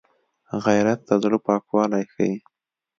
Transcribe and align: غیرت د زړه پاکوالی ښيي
غیرت 0.65 0.99
د 1.07 1.09
زړه 1.23 1.37
پاکوالی 1.45 2.03
ښيي 2.13 2.33